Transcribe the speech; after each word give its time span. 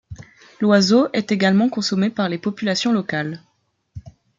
L'oiseau 0.61 1.09
est 1.13 1.31
également 1.31 1.69
consommé 1.69 2.09
par 2.09 2.27
les 2.27 2.39
populations 2.39 2.91
locales. 2.91 3.39